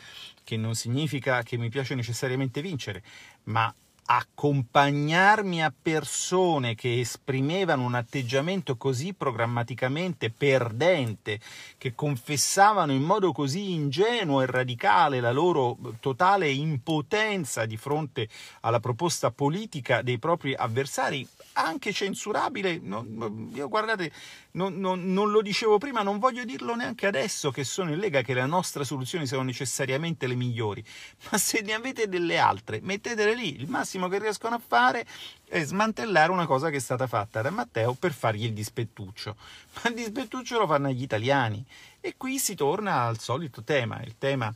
che 0.43 0.57
non 0.57 0.73
significa 0.73 1.43
che 1.43 1.57
mi 1.57 1.69
piace 1.69 1.93
necessariamente 1.93 2.61
vincere, 2.61 3.03
ma 3.43 3.73
accompagnarmi 4.09 5.61
a 5.61 5.73
persone 5.81 6.75
che 6.75 6.99
esprimevano 6.99 7.83
un 7.83 7.95
atteggiamento 7.95 8.77
così 8.77 9.13
programmaticamente 9.13 10.31
perdente, 10.31 11.39
che 11.77 11.93
confessavano 11.93 12.93
in 12.93 13.03
modo 13.03 13.33
così 13.33 13.73
ingenuo 13.73 14.41
e 14.41 14.45
radicale 14.45 15.19
la 15.19 15.31
loro 15.31 15.77
totale 15.99 16.49
impotenza 16.49 17.65
di 17.65 17.75
fronte 17.75 18.29
alla 18.61 18.79
proposta 18.79 19.31
politica 19.31 20.01
dei 20.01 20.19
propri 20.19 20.53
avversari, 20.53 21.27
anche 21.63 21.91
censurabile. 21.91 22.79
Non, 22.81 23.51
io 23.53 23.67
guardate, 23.67 24.11
non, 24.51 24.79
non, 24.79 25.11
non, 25.11 25.31
lo 25.31 25.41
dicevo 25.41 25.77
prima, 25.77 26.01
non 26.01 26.19
voglio 26.19 26.43
dirlo 26.43 26.75
neanche 26.75 27.07
adesso 27.07 27.51
che 27.51 27.63
sono 27.63 27.91
in 27.91 27.99
Lega 27.99 28.21
che 28.21 28.33
le 28.33 28.45
nostre 28.45 28.85
soluzioni 28.85 29.25
siano 29.25 29.43
necessariamente 29.43 30.27
le 30.27 30.35
migliori, 30.35 30.83
ma 31.29 31.37
se 31.37 31.61
ne 31.61 31.73
avete 31.73 32.07
delle 32.07 32.37
altre, 32.37 32.79
mettetele 32.81 33.33
lì. 33.35 33.55
Il 33.55 33.69
massimo 33.69 34.07
che 34.07 34.19
riescono 34.19 34.55
a 34.55 34.61
fare 34.65 35.05
è 35.47 35.63
smantellare 35.63 36.31
una 36.31 36.45
cosa 36.45 36.69
che 36.69 36.77
è 36.77 36.81
stata 36.81 37.07
fatta 37.07 37.41
da 37.41 37.49
Matteo 37.49 37.93
per 37.93 38.13
fargli 38.13 38.45
il 38.45 38.53
dispettuccio. 38.53 39.35
Ma 39.81 39.89
il 39.89 39.95
dispettuccio 39.95 40.59
lo 40.59 40.67
fanno 40.67 40.89
gli 40.89 41.01
italiani. 41.01 41.63
E 41.99 42.13
qui 42.15 42.37
si 42.39 42.55
torna 42.55 43.01
al 43.01 43.19
solito 43.19 43.63
tema, 43.63 44.01
il 44.01 44.15
tema 44.17 44.53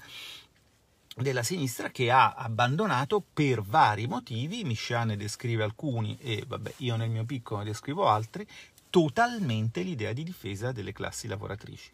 della 1.16 1.44
sinistra 1.44 1.90
che 1.90 2.10
ha 2.10 2.34
abbandonato 2.34 3.22
per 3.34 3.62
vari 3.62 4.08
motivi, 4.08 4.64
Miscià 4.64 5.04
ne 5.04 5.18
descrive 5.18 5.64
alcuni 5.64 6.18
e 6.20 6.44
vabbè, 6.48 6.76
io 6.78 6.96
nel 6.96 7.10
mio 7.10 7.26
piccolo 7.26 7.60
ne 7.60 7.66
descrivo 7.66 8.08
altri, 8.08 8.48
totalmente 8.90 9.82
l'idea 9.82 10.14
di 10.14 10.24
difesa 10.24 10.72
delle 10.72 10.94
classi 10.94 11.28
lavoratrici. 11.28 11.92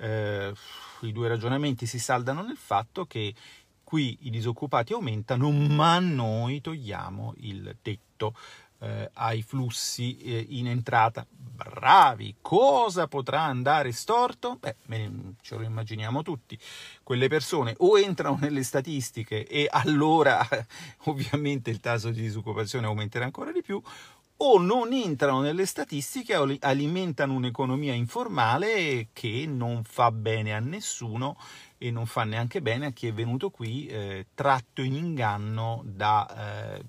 Eh, 0.00 0.52
I 1.00 1.12
due 1.12 1.28
ragionamenti 1.28 1.86
si 1.86 1.98
saldano 1.98 2.42
nel 2.42 2.56
fatto 2.56 3.06
che 3.06 3.34
qui 3.82 4.18
i 4.22 4.30
disoccupati 4.30 4.92
aumentano, 4.92 5.50
ma 5.50 5.98
noi 5.98 6.60
togliamo 6.60 7.34
il 7.38 7.76
tetto 7.82 8.34
eh, 8.80 9.10
ai 9.14 9.42
flussi 9.42 10.18
eh, 10.18 10.46
in 10.50 10.68
entrata. 10.68 11.26
Bravi, 11.58 12.36
cosa 12.40 13.08
potrà 13.08 13.42
andare 13.42 13.90
storto? 13.90 14.60
Beh, 14.60 14.76
ce 15.40 15.56
lo 15.56 15.64
immaginiamo 15.64 16.22
tutti. 16.22 16.56
Quelle 17.02 17.26
persone 17.26 17.74
o 17.78 17.98
entrano 17.98 18.38
nelle 18.40 18.62
statistiche 18.62 19.44
e 19.44 19.66
allora 19.68 20.46
ovviamente 21.06 21.70
il 21.70 21.80
tasso 21.80 22.10
di 22.10 22.20
disoccupazione 22.20 22.86
aumenterà 22.86 23.24
ancora 23.24 23.50
di 23.50 23.62
più, 23.62 23.82
o 24.40 24.58
non 24.60 24.92
entrano 24.92 25.40
nelle 25.40 25.66
statistiche 25.66 26.34
e 26.34 26.58
alimentano 26.60 27.34
un'economia 27.34 27.92
informale 27.92 29.08
che 29.12 29.44
non 29.48 29.82
fa 29.82 30.12
bene 30.12 30.54
a 30.54 30.60
nessuno 30.60 31.36
e 31.76 31.90
non 31.90 32.06
fa 32.06 32.22
neanche 32.22 32.62
bene 32.62 32.86
a 32.86 32.90
chi 32.92 33.08
è 33.08 33.12
venuto 33.12 33.50
qui 33.50 33.86
eh, 33.86 34.26
tratto 34.34 34.82
in 34.82 34.94
inganno 34.94 35.82
da 35.84 36.76
eh, 36.76 36.84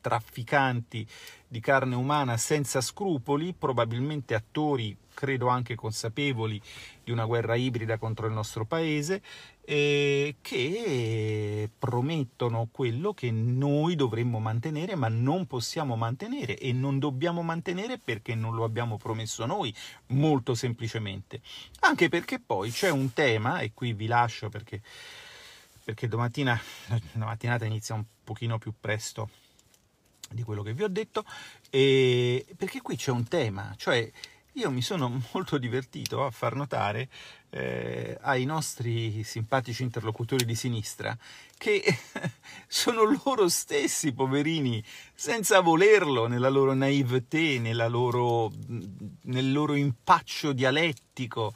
trafficanti 0.00 1.06
di 1.50 1.58
carne 1.58 1.96
umana 1.96 2.36
senza 2.36 2.80
scrupoli, 2.80 3.52
probabilmente 3.58 4.34
attori, 4.34 4.96
credo 5.12 5.48
anche 5.48 5.74
consapevoli 5.74 6.62
di 7.02 7.10
una 7.10 7.24
guerra 7.24 7.56
ibrida 7.56 7.98
contro 7.98 8.28
il 8.28 8.32
nostro 8.32 8.64
paese, 8.64 9.20
eh, 9.62 10.36
che 10.40 11.68
promettono 11.76 12.68
quello 12.70 13.12
che 13.14 13.32
noi 13.32 13.96
dovremmo 13.96 14.38
mantenere, 14.38 14.94
ma 14.94 15.08
non 15.08 15.48
possiamo 15.48 15.96
mantenere 15.96 16.56
e 16.56 16.72
non 16.72 17.00
dobbiamo 17.00 17.42
mantenere 17.42 17.98
perché 17.98 18.36
non 18.36 18.54
lo 18.54 18.62
abbiamo 18.62 18.96
promesso 18.96 19.44
noi, 19.44 19.74
molto 20.08 20.54
semplicemente. 20.54 21.40
Anche 21.80 22.08
perché 22.08 22.38
poi 22.38 22.70
c'è 22.70 22.90
un 22.90 23.12
tema, 23.12 23.58
e 23.58 23.72
qui 23.74 23.92
vi 23.92 24.06
lascio 24.06 24.48
perché, 24.50 24.80
perché 25.82 26.06
domattina 26.06 26.58
la 27.14 27.24
mattinata 27.24 27.64
inizia 27.64 27.96
un 27.96 28.04
pochino 28.22 28.56
più 28.58 28.72
presto 28.78 29.28
di 30.30 30.42
quello 30.42 30.62
che 30.62 30.72
vi 30.72 30.82
ho 30.82 30.88
detto, 30.88 31.24
perché 31.70 32.80
qui 32.82 32.96
c'è 32.96 33.10
un 33.10 33.26
tema, 33.28 33.74
cioè 33.76 34.10
io 34.54 34.70
mi 34.70 34.82
sono 34.82 35.20
molto 35.32 35.58
divertito 35.58 36.24
a 36.24 36.30
far 36.30 36.54
notare 36.54 37.08
eh, 37.50 38.16
ai 38.22 38.44
nostri 38.44 39.22
simpatici 39.24 39.82
interlocutori 39.82 40.44
di 40.44 40.54
sinistra 40.54 41.16
che 41.56 41.82
sono 42.66 43.02
loro 43.02 43.48
stessi, 43.48 44.12
poverini, 44.12 44.82
senza 45.14 45.60
volerlo, 45.60 46.26
nella 46.26 46.48
loro 46.48 46.74
naivete, 46.74 47.58
nella 47.58 47.88
loro, 47.88 48.50
nel 49.22 49.52
loro 49.52 49.74
impaccio 49.74 50.52
dialettico, 50.52 51.52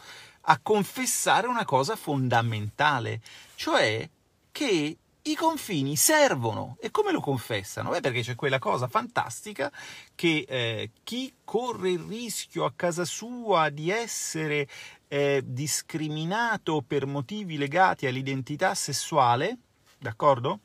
a 0.46 0.58
confessare 0.60 1.46
una 1.46 1.64
cosa 1.64 1.96
fondamentale, 1.96 3.20
cioè 3.54 4.08
che 4.52 4.98
i 5.26 5.34
confini 5.36 5.96
servono. 5.96 6.76
E 6.80 6.90
come 6.90 7.12
lo 7.12 7.20
confessano? 7.20 7.90
Beh, 7.90 8.00
perché 8.00 8.22
c'è 8.22 8.34
quella 8.34 8.58
cosa 8.58 8.88
fantastica 8.88 9.72
che 10.14 10.44
eh, 10.46 10.90
chi 11.02 11.32
corre 11.44 11.90
il 11.90 12.00
rischio 12.00 12.64
a 12.64 12.72
casa 12.74 13.04
sua 13.04 13.70
di 13.70 13.90
essere 13.90 14.68
eh, 15.08 15.42
discriminato 15.44 16.82
per 16.86 17.06
motivi 17.06 17.56
legati 17.56 18.06
all'identità 18.06 18.74
sessuale, 18.74 19.56
d'accordo? 19.98 20.60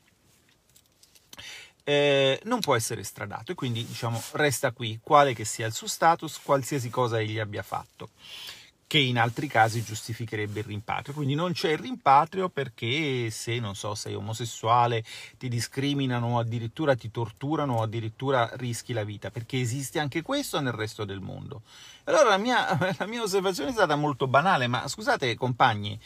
Eh, 1.82 2.38
non 2.44 2.60
può 2.60 2.76
essere 2.76 3.00
estradato 3.00 3.52
e 3.52 3.54
quindi 3.54 3.84
diciamo 3.84 4.22
resta 4.32 4.72
qui, 4.72 5.00
quale 5.02 5.32
che 5.32 5.46
sia 5.46 5.66
il 5.66 5.72
suo 5.72 5.86
status, 5.86 6.38
qualsiasi 6.42 6.90
cosa 6.90 7.18
egli 7.18 7.38
abbia 7.38 7.62
fatto 7.62 8.10
che 8.90 8.98
in 8.98 9.20
altri 9.20 9.46
casi 9.46 9.84
giustificherebbe 9.84 10.58
il 10.58 10.66
rimpatrio. 10.66 11.14
Quindi 11.14 11.36
non 11.36 11.52
c'è 11.52 11.70
il 11.70 11.78
rimpatrio 11.78 12.48
perché 12.48 13.30
se, 13.30 13.60
non 13.60 13.76
so, 13.76 13.94
sei 13.94 14.16
omosessuale, 14.16 15.04
ti 15.38 15.46
discriminano 15.46 16.26
o 16.26 16.38
addirittura 16.40 16.96
ti 16.96 17.08
torturano 17.12 17.76
o 17.76 17.82
addirittura 17.82 18.50
rischi 18.54 18.92
la 18.92 19.04
vita, 19.04 19.30
perché 19.30 19.60
esiste 19.60 20.00
anche 20.00 20.22
questo 20.22 20.58
nel 20.58 20.72
resto 20.72 21.04
del 21.04 21.20
mondo. 21.20 21.62
Allora 22.02 22.30
la 22.30 22.36
mia, 22.36 22.66
la 22.98 23.06
mia 23.06 23.22
osservazione 23.22 23.70
è 23.70 23.74
stata 23.74 23.94
molto 23.94 24.26
banale, 24.26 24.66
ma 24.66 24.88
scusate 24.88 25.36
compagni, 25.36 25.96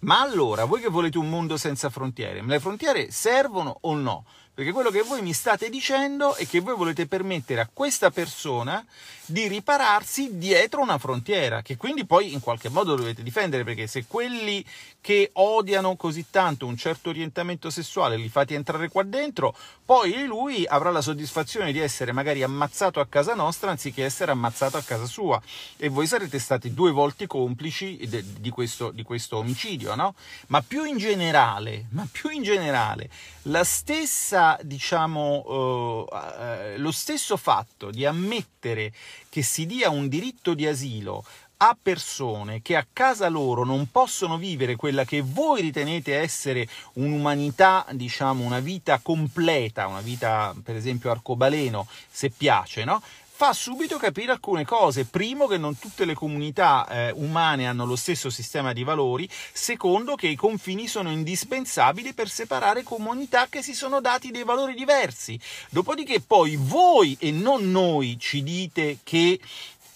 ma 0.00 0.20
allora 0.20 0.64
voi 0.64 0.80
che 0.80 0.88
volete 0.88 1.18
un 1.18 1.28
mondo 1.28 1.56
senza 1.56 1.90
frontiere, 1.90 2.42
le 2.42 2.58
frontiere 2.58 3.12
servono 3.12 3.78
o 3.82 3.94
no? 3.94 4.24
Perché 4.54 4.72
quello 4.72 4.90
che 4.90 5.00
voi 5.00 5.22
mi 5.22 5.32
state 5.32 5.70
dicendo 5.70 6.34
è 6.34 6.46
che 6.46 6.60
voi 6.60 6.76
volete 6.76 7.06
permettere 7.06 7.62
a 7.62 7.70
questa 7.72 8.10
persona 8.10 8.84
di 9.24 9.48
ripararsi 9.48 10.36
dietro 10.36 10.82
una 10.82 10.98
frontiera, 10.98 11.62
che 11.62 11.78
quindi 11.78 12.04
poi 12.04 12.34
in 12.34 12.40
qualche 12.40 12.68
modo 12.68 12.94
dovete 12.94 13.22
difendere, 13.22 13.64
perché 13.64 13.86
se 13.86 14.04
quelli 14.06 14.62
che 15.02 15.30
odiano 15.34 15.96
così 15.96 16.26
tanto 16.30 16.64
un 16.64 16.76
certo 16.76 17.10
orientamento 17.10 17.70
sessuale 17.70 18.16
li 18.16 18.28
fate 18.28 18.54
entrare 18.54 18.88
qua 18.88 19.02
dentro, 19.02 19.54
poi 19.84 20.24
lui 20.26 20.64
avrà 20.64 20.90
la 20.90 21.00
soddisfazione 21.00 21.72
di 21.72 21.80
essere 21.80 22.12
magari 22.12 22.44
ammazzato 22.44 23.00
a 23.00 23.06
casa 23.06 23.34
nostra 23.34 23.72
anziché 23.72 24.04
essere 24.04 24.30
ammazzato 24.30 24.76
a 24.76 24.82
casa 24.82 25.04
sua 25.06 25.42
e 25.76 25.88
voi 25.88 26.06
sarete 26.06 26.38
stati 26.38 26.72
due 26.72 26.92
volte 26.92 27.26
complici 27.26 28.08
di 28.38 28.50
questo, 28.50 28.92
di 28.92 29.02
questo 29.02 29.38
omicidio, 29.38 29.96
no? 29.96 30.14
Ma 30.46 30.62
più 30.62 30.84
in 30.84 30.98
generale, 30.98 31.86
ma 31.90 32.06
più 32.10 32.30
in 32.30 32.44
generale, 32.44 33.10
la 33.46 33.64
stessa, 33.64 34.56
diciamo, 34.62 36.06
uh, 36.08 36.76
lo 36.76 36.92
stesso 36.92 37.36
fatto 37.36 37.90
di 37.90 38.06
ammettere 38.06 38.92
che 39.28 39.42
si 39.42 39.66
dia 39.66 39.90
un 39.90 40.06
diritto 40.06 40.54
di 40.54 40.66
asilo 40.68 41.24
a 41.64 41.76
persone 41.80 42.60
che 42.60 42.74
a 42.74 42.84
casa 42.92 43.28
loro 43.28 43.64
non 43.64 43.88
possono 43.92 44.36
vivere 44.36 44.74
quella 44.74 45.04
che 45.04 45.22
voi 45.24 45.60
ritenete 45.60 46.18
essere 46.18 46.66
un'umanità, 46.94 47.86
diciamo 47.92 48.44
una 48.44 48.58
vita 48.58 48.98
completa, 49.00 49.86
una 49.86 50.00
vita 50.00 50.52
per 50.60 50.74
esempio 50.74 51.12
arcobaleno, 51.12 51.86
se 52.10 52.30
piace, 52.30 52.82
no? 52.82 53.00
fa 53.34 53.52
subito 53.52 53.96
capire 53.96 54.32
alcune 54.32 54.64
cose. 54.64 55.04
Primo, 55.04 55.46
che 55.46 55.56
non 55.56 55.78
tutte 55.78 56.04
le 56.04 56.14
comunità 56.14 56.86
eh, 56.88 57.12
umane 57.12 57.66
hanno 57.66 57.86
lo 57.86 57.96
stesso 57.96 58.28
sistema 58.28 58.72
di 58.72 58.84
valori. 58.84 59.28
Secondo, 59.52 60.16
che 60.16 60.28
i 60.28 60.36
confini 60.36 60.86
sono 60.86 61.10
indispensabili 61.10 62.12
per 62.12 62.28
separare 62.28 62.82
comunità 62.82 63.46
che 63.48 63.62
si 63.62 63.74
sono 63.74 64.00
dati 64.00 64.30
dei 64.30 64.44
valori 64.44 64.74
diversi. 64.74 65.38
Dopodiché 65.70 66.20
poi 66.20 66.56
voi 66.56 67.16
e 67.18 67.30
non 67.30 67.70
noi 67.70 68.16
ci 68.18 68.42
dite 68.42 68.98
che 69.02 69.40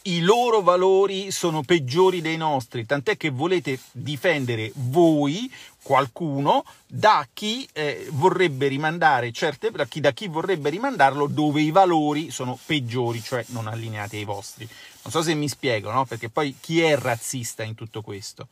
i 0.06 0.20
loro 0.20 0.62
valori 0.62 1.30
sono 1.30 1.62
peggiori 1.62 2.20
dei 2.20 2.36
nostri, 2.36 2.86
tant'è 2.86 3.16
che 3.16 3.30
volete 3.30 3.78
difendere 3.92 4.70
voi, 4.74 5.50
qualcuno, 5.82 6.64
da 6.86 7.26
chi 7.32 7.68
eh, 7.72 8.06
vorrebbe 8.10 8.68
rimandare 8.68 9.32
certe, 9.32 9.70
da 9.70 9.86
chi, 9.86 10.00
da 10.00 10.12
chi 10.12 10.28
vorrebbe 10.28 10.70
rimandarlo 10.70 11.26
dove 11.26 11.60
i 11.60 11.70
valori 11.70 12.30
sono 12.30 12.58
peggiori, 12.66 13.22
cioè 13.22 13.44
non 13.48 13.66
allineati 13.66 14.16
ai 14.16 14.24
vostri. 14.24 14.68
Non 15.02 15.12
so 15.12 15.22
se 15.22 15.34
mi 15.34 15.48
spiego, 15.48 15.90
no? 15.92 16.04
Perché 16.04 16.28
poi 16.28 16.56
chi 16.60 16.80
è 16.80 16.96
razzista 16.96 17.62
in 17.62 17.74
tutto 17.74 18.02
questo? 18.02 18.48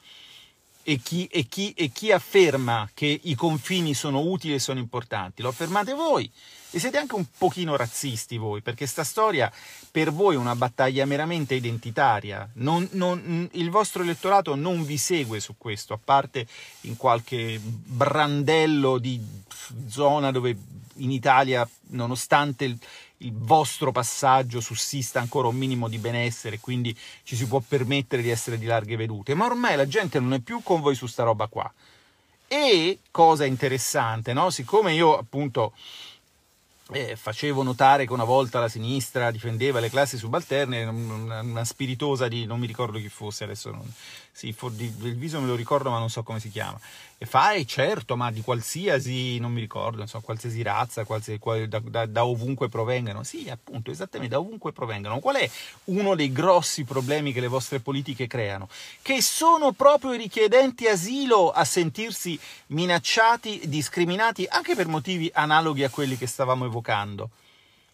E 0.87 0.99
chi, 0.99 1.27
e, 1.33 1.44
chi, 1.44 1.73
e 1.73 1.88
chi 1.88 2.12
afferma 2.12 2.90
che 2.92 3.20
i 3.23 3.35
confini 3.35 3.94
sono 3.94 4.20
utili 4.20 4.55
e 4.55 4.59
sono 4.59 4.79
importanti? 4.79 5.40
Lo 5.40 5.49
affermate 5.49 5.94
voi. 5.94 6.31
E 6.70 6.79
siete 6.79 6.99
anche 6.99 7.14
un 7.14 7.25
pochino 7.38 7.75
razzisti 7.77 8.37
voi, 8.37 8.61
perché 8.61 8.87
sta 8.87 9.03
storia 9.03 9.51
per 9.90 10.12
voi 10.12 10.35
è 10.35 10.38
una 10.38 10.57
battaglia 10.57 11.07
meramente 11.07 11.55
identitaria. 11.55 12.51
Non, 12.55 12.87
non, 12.92 13.49
il 13.53 13.70
vostro 13.70 14.03
elettorato 14.03 14.55
non 14.57 14.85
vi 14.85 14.99
segue 14.99 15.40
su 15.40 15.55
questo, 15.57 15.94
a 15.94 16.01
parte 16.03 16.47
in 16.83 16.97
qualche 16.97 17.59
brandello 17.62 18.99
di 18.99 19.18
zona 19.88 20.31
dove 20.33 20.55
in 20.97 21.11
Italia, 21.11 21.66
nonostante 21.90 22.64
il, 22.64 22.79
il 23.25 23.33
vostro 23.35 23.93
passaggio 23.93 24.61
sussista 24.61 25.21
ancora 25.21 25.49
un 25.49 25.57
minimo 25.57 25.89
di 25.89 25.99
benessere, 25.99 26.61
quindi 26.61 26.97
ci 27.23 27.37
si 27.37 27.47
può 27.47 27.61
permettere 27.67 28.23
di 28.23 28.31
essere 28.31 28.59
di 28.59 28.67
larghe 28.67 28.97
vedute, 28.97 29.35
ma 29.35 29.47
ormai 29.47 29.77
la 29.77 29.89
gente 29.89 30.21
non 30.21 30.35
è 30.35 30.41
più 30.41 30.63
con 30.63 30.81
voi 30.81 30.95
su 30.95 31.07
sta 31.07 31.25
roba 31.25 31.47
qua. 31.47 31.71
E 32.47 32.99
cosa 33.11 33.45
interessante, 33.45 34.33
no? 34.33 34.51
Siccome 34.51 34.93
io 34.93 35.17
appunto 35.17 35.73
eh, 36.91 37.17
facevo 37.17 37.63
notare 37.63 38.07
che 38.07 38.13
una 38.13 38.25
volta 38.25 38.61
la 38.61 38.69
sinistra 38.69 39.31
difendeva 39.31 39.81
le 39.81 39.89
classi 39.89 40.19
subalterne, 40.19 40.85
una, 40.85 41.65
spiritosa 41.65 42.29
di 42.29 42.45
non 42.45 42.61
mi 42.61 42.67
ricordo 42.67 42.99
chi 42.99 43.09
fosse 43.09 43.45
adesso, 43.45 43.71
non, 43.71 43.91
sì, 44.37 44.53
for, 44.53 44.73
di, 44.73 44.92
del 44.97 45.14
viso 45.14 45.40
me 45.40 45.47
lo 45.47 45.55
ricordo 45.55 45.90
ma 45.90 46.01
non 46.01 46.11
so 46.11 46.25
come 46.25 46.40
si 46.40 46.51
chiama. 46.51 46.79
E 47.18 47.25
fai, 47.25 47.64
certo, 47.68 48.16
ma 48.16 48.33
di 48.33 48.40
qualsiasi, 48.40 49.38
non 49.38 49.53
mi 49.53 49.61
ricordo, 49.61 49.99
non 49.99 50.09
so, 50.09 50.20
qualsiasi 50.20 50.61
razza, 50.61 51.05
qualsiasi, 51.05 51.68
da, 51.68 51.79
da, 51.79 52.05
da, 52.07 52.27
ovunque 52.27 52.68
provengano. 52.68 53.23
Sì, 53.23 53.49
appunto, 53.49 53.92
esattamente, 53.92 54.35
da 54.35 54.40
ovunque 54.40 54.73
provengano. 54.73 55.20
Qual 55.20 55.37
è 55.37 55.49
uno 55.85 56.16
dei 56.16 56.33
grossi 56.33 56.83
problemi 56.83 57.33
che 57.33 57.38
le 57.38 57.47
vostre 57.47 57.79
politiche 57.79 58.27
creano? 58.27 58.68
Che 59.01 59.23
sono 59.23 59.70
proprio 59.70 60.12
i 60.12 60.18
richiedenti 60.18 60.88
asilo 60.88 61.53
a 61.53 61.64
sentirsi 61.64 62.38
minacciati, 62.66 63.62
discriminati, 63.66 64.47
anche 64.49 64.75
per 64.75 64.88
motivi 64.88 65.31
analoghi 65.33 65.85
a 65.85 65.90
quelli 65.90 66.18
che 66.18 66.27
stavamo 66.27 66.64
evocando. 66.64 67.31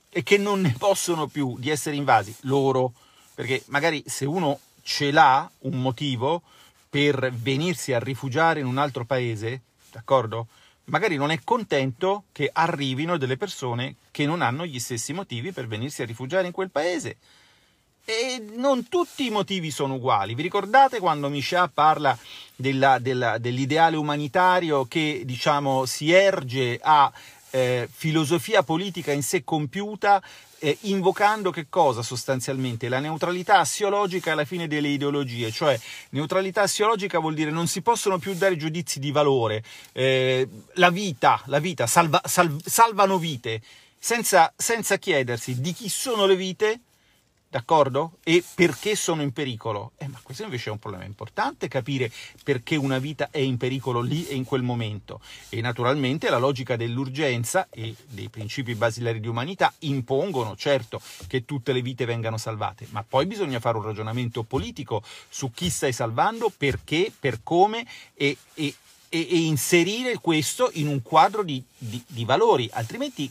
E 0.09 0.22
che 0.22 0.38
non 0.38 0.62
ne 0.62 0.74
possono 0.79 1.26
più 1.26 1.57
di 1.59 1.68
essere 1.68 1.96
invasi 1.96 2.35
loro. 2.40 2.94
Perché 3.35 3.62
magari 3.66 4.03
se 4.07 4.24
uno 4.24 4.59
ce 4.90 5.12
l'ha 5.12 5.48
un 5.61 5.81
motivo 5.81 6.42
per 6.88 7.33
venirsi 7.33 7.92
a 7.92 8.00
rifugiare 8.00 8.59
in 8.59 8.66
un 8.66 8.76
altro 8.76 9.05
paese, 9.05 9.61
d'accordo? 9.92 10.48
Magari 10.87 11.14
non 11.14 11.31
è 11.31 11.38
contento 11.44 12.24
che 12.33 12.50
arrivino 12.53 13.16
delle 13.16 13.37
persone 13.37 13.94
che 14.11 14.26
non 14.26 14.42
hanno 14.42 14.66
gli 14.66 14.81
stessi 14.81 15.12
motivi 15.12 15.53
per 15.53 15.68
venirsi 15.68 16.03
a 16.03 16.07
rifugiare 16.07 16.48
in 16.48 16.53
quel 16.53 16.72
paese. 16.72 17.18
E 18.05 18.44
non 18.57 18.88
tutti 18.88 19.26
i 19.26 19.31
motivi 19.31 19.70
sono 19.70 19.94
uguali. 19.94 20.35
Vi 20.35 20.42
ricordate 20.42 20.98
quando 20.98 21.29
Michel 21.29 21.70
parla 21.72 22.18
della, 22.57 22.98
della, 22.98 23.38
dell'ideale 23.38 23.96
umanitario 23.96 24.87
che 24.87 25.22
diciamo 25.24 25.85
si 25.85 26.11
erge 26.11 26.81
a 26.83 27.12
eh, 27.50 27.88
filosofia 27.90 28.62
politica 28.62 29.12
in 29.12 29.22
sé 29.22 29.44
compiuta 29.44 30.22
eh, 30.60 30.76
invocando 30.82 31.50
che 31.50 31.66
cosa 31.68 32.02
sostanzialmente? 32.02 32.88
La 32.88 33.00
neutralità 33.00 33.58
assiologica 33.58 34.32
alla 34.32 34.44
fine 34.44 34.68
delle 34.68 34.88
ideologie, 34.88 35.50
cioè 35.50 35.78
neutralità 36.10 36.62
assiologica 36.62 37.18
vuol 37.18 37.34
dire 37.34 37.50
non 37.50 37.66
si 37.66 37.82
possono 37.82 38.18
più 38.18 38.34
dare 38.34 38.56
giudizi 38.56 39.00
di 39.00 39.10
valore, 39.10 39.64
eh, 39.92 40.48
la 40.74 40.90
vita, 40.90 41.42
la 41.46 41.58
vita 41.58 41.86
salva, 41.86 42.20
sal, 42.24 42.54
salvano 42.64 43.18
vite, 43.18 43.62
senza, 43.98 44.52
senza 44.56 44.96
chiedersi 44.96 45.60
di 45.60 45.72
chi 45.72 45.88
sono 45.88 46.26
le 46.26 46.36
vite, 46.36 46.80
d'accordo? 47.50 48.18
E 48.22 48.44
perché 48.54 48.94
sono 48.94 49.22
in 49.22 49.32
pericolo? 49.32 49.92
Eh, 49.98 50.06
ma 50.06 50.20
questo 50.22 50.44
invece 50.44 50.68
è 50.68 50.72
un 50.72 50.78
problema 50.78 51.04
importante, 51.04 51.66
capire 51.66 52.10
perché 52.44 52.76
una 52.76 52.98
vita 52.98 53.28
è 53.32 53.38
in 53.38 53.56
pericolo 53.56 54.00
lì 54.00 54.26
e 54.28 54.36
in 54.36 54.44
quel 54.44 54.62
momento. 54.62 55.20
E 55.48 55.60
naturalmente 55.60 56.30
la 56.30 56.38
logica 56.38 56.76
dell'urgenza 56.76 57.66
e 57.68 57.94
dei 58.06 58.28
principi 58.28 58.76
basilari 58.76 59.18
di 59.18 59.26
umanità 59.26 59.74
impongono, 59.80 60.54
certo, 60.56 61.02
che 61.26 61.44
tutte 61.44 61.72
le 61.72 61.82
vite 61.82 62.04
vengano 62.04 62.38
salvate, 62.38 62.86
ma 62.90 63.02
poi 63.02 63.26
bisogna 63.26 63.58
fare 63.58 63.76
un 63.76 63.82
ragionamento 63.82 64.44
politico 64.44 65.02
su 65.28 65.50
chi 65.50 65.70
stai 65.70 65.92
salvando, 65.92 66.52
perché, 66.56 67.12
per 67.18 67.40
come 67.42 67.84
e, 68.14 68.36
e, 68.54 68.74
e 69.08 69.18
inserire 69.18 70.18
questo 70.18 70.70
in 70.74 70.86
un 70.86 71.02
quadro 71.02 71.42
di, 71.42 71.60
di, 71.76 72.00
di 72.06 72.24
valori, 72.24 72.70
altrimenti 72.72 73.30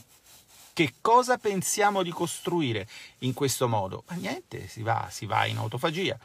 Che 0.72 0.94
cosa 1.00 1.36
pensiamo 1.36 2.02
di 2.02 2.10
costruire 2.10 2.88
in 3.18 3.34
questo 3.34 3.68
modo? 3.68 4.04
Ma 4.08 4.14
niente, 4.14 4.68
si 4.68 4.82
va, 4.82 5.08
si 5.10 5.26
va 5.26 5.46
in 5.46 5.58
autofagia 5.58 6.18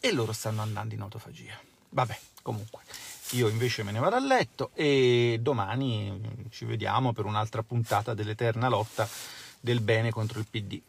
e 0.00 0.12
loro 0.12 0.32
stanno 0.32 0.62
andando 0.62 0.94
in 0.94 1.00
autofagia. 1.00 1.58
Vabbè, 1.88 2.18
comunque, 2.42 2.82
io 3.30 3.48
invece 3.48 3.82
me 3.82 3.90
ne 3.90 3.98
vado 3.98 4.16
a 4.16 4.20
letto 4.20 4.70
e 4.74 5.38
domani 5.40 6.48
ci 6.50 6.64
vediamo 6.64 7.12
per 7.12 7.24
un'altra 7.24 7.62
puntata 7.62 8.14
dell'eterna 8.14 8.68
lotta 8.68 9.08
del 9.58 9.80
bene 9.80 10.10
contro 10.10 10.38
il 10.38 10.46
PD. 10.48 10.80